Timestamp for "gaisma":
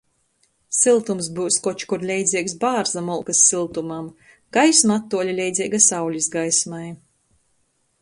4.59-4.99